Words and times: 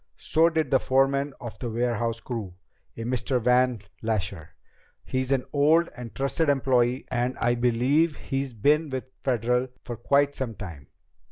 So 0.17 0.49
did 0.49 0.71
the 0.71 0.79
foreman 0.79 1.35
of 1.39 1.59
the 1.59 1.69
warehouse 1.69 2.19
crew 2.21 2.55
a 2.97 3.03
Mr. 3.03 3.39
Van 3.39 3.81
Lasher. 4.01 4.55
He's 5.03 5.31
an 5.31 5.45
old 5.53 5.89
and 5.95 6.15
trusted 6.15 6.49
employee 6.49 7.05
and 7.11 7.37
I 7.37 7.53
believe 7.53 8.17
he's 8.17 8.55
been 8.55 8.89
with 8.89 9.05
Federal 9.21 9.67
for 9.83 9.95
quite 9.97 10.33
some 10.33 10.55
time. 10.55 10.87